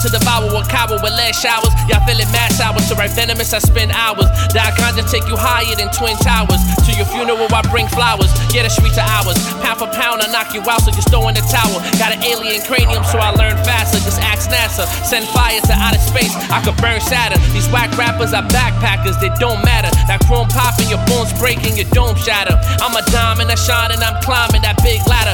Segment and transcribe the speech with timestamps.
[0.00, 1.68] to devour a coward with lead showers.
[1.90, 4.30] Y'all feeling mass hours to write venomous, I spend hours.
[4.54, 6.60] That conjure take you higher than Twin Towers.
[6.86, 8.30] To your funeral, I bring flowers.
[8.48, 9.36] Get a streets are ours.
[9.60, 11.82] Pound for pound, I knock you out, so just throw in the towel.
[11.98, 13.98] Got an alien cranium, so I learn faster.
[14.00, 14.86] Just ask NASA.
[15.04, 17.42] Send fire to outer space, I could burn Saturn.
[17.52, 19.90] These whack rappers are backpackers, they don't matter.
[20.06, 22.56] That chrome popping, your bones breaking, your dome shatter.
[22.80, 25.29] I'm a diamond, I shine, and I'm climbing that big ladder.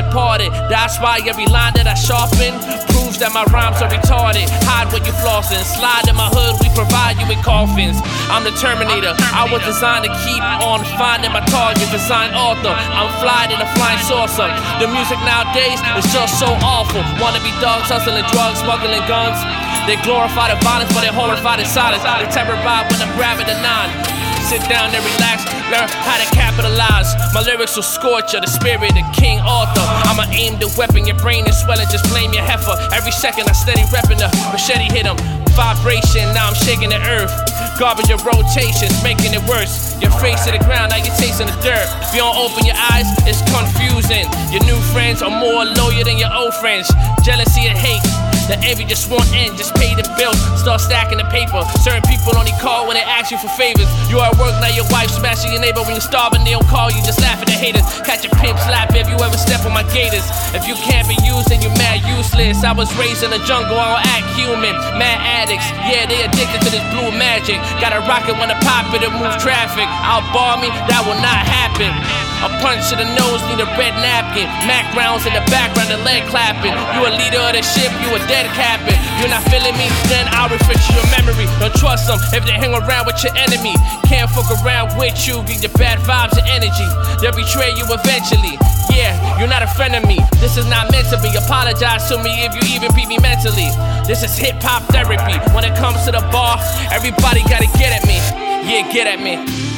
[0.00, 0.52] Departed.
[0.72, 2.56] That's why every line that I sharpen
[2.92, 4.48] proves that my rhymes are retarded.
[4.64, 8.00] Hide when you flossing, slide in my hood, we provide you with coffins.
[8.32, 11.84] I'm the Terminator, I was designed to keep on finding my target.
[11.92, 14.48] Design author, I'm flying in a flying saucer.
[14.80, 17.04] The music nowadays is just so awful.
[17.20, 19.36] Wanna be dogs hustling drugs, smuggling guns.
[19.84, 22.04] They glorify the violence, but they horrify the silence.
[22.04, 24.09] They terrorize when I'm grabbing the nine.
[24.50, 27.06] Sit down and relax, learn how to capitalize.
[27.30, 29.86] My lyrics will scorch you, the spirit of King Arthur.
[30.10, 32.74] I'ma aim the weapon, your brain is swelling, just blame your heifer.
[32.90, 35.14] Every second I steady repping the machete hit him.
[35.54, 37.30] Vibration, now I'm shaking the earth.
[37.78, 39.94] Garbage of rotations, making it worse.
[40.02, 41.86] Your face to the ground, now you're tasting the dirt.
[42.02, 44.26] If you don't open your eyes, it's confusing.
[44.50, 46.90] Your new friends are more loyal than your old friends.
[47.22, 48.02] Jealousy and hate.
[48.50, 51.62] The envy just won't end, just pay the bills, start stacking the paper.
[51.86, 53.86] Certain people only call when they ask you for favors.
[54.10, 56.66] You are at work, now your wife smashing your neighbor when you're starving, they don't
[56.66, 57.86] call you, just laugh at the haters.
[58.02, 60.26] Catch a pimp slap if you ever step on my gators.
[60.50, 62.66] If you can't be used, then you're mad useless.
[62.66, 64.74] I was raised in the jungle, I don't act human.
[64.98, 67.62] Mad addicts, yeah, they addicted to this blue magic.
[67.78, 69.86] Got a rocket when I pop it, it move traffic.
[70.02, 71.94] Outbar me, that will not happen.
[72.40, 74.48] A punch to the nose, need a red napkin.
[74.64, 76.72] Mac rounds in the background, the leg clapping.
[76.96, 78.96] You a leader of the ship, you a dead captain.
[79.20, 81.44] You're not feeling me, then I'll refresh your memory.
[81.60, 83.76] Don't trust them if they hang around with your enemy.
[84.08, 86.88] Can't fuck around with you, get your bad vibes and energy.
[87.20, 88.56] They'll betray you eventually.
[88.88, 90.18] Yeah, you're not a friend of me.
[90.40, 91.28] This is not meant to be.
[91.36, 93.68] Apologize to me if you even beat me mentally.
[94.08, 95.36] This is hip hop therapy.
[95.52, 96.56] When it comes to the bar,
[96.88, 98.16] everybody gotta get at me.
[98.64, 99.69] Yeah, get at me.